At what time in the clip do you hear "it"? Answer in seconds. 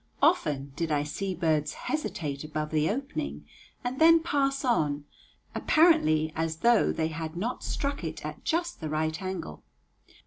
8.03-8.25